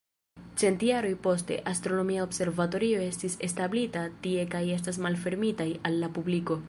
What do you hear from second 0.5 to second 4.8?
Cent jaroj poste, astronomia observatorio estis establita tie kaj